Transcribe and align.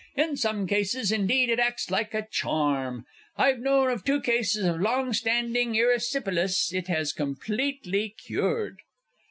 In 0.15 0.35
some 0.35 0.65
cases, 0.65 1.11
indeed, 1.11 1.49
it 1.49 1.59
acts 1.59 1.91
like 1.91 2.15
a 2.15 2.25
charm. 2.27 3.05
I've 3.37 3.59
known 3.59 3.91
of 3.91 4.03
two 4.03 4.19
cases 4.19 4.65
of 4.65 4.81
long 4.81 5.13
standing 5.13 5.75
erysipelas 5.75 6.73
it 6.73 6.87
has 6.87 7.13
completely 7.13 8.09
cured. 8.09 8.79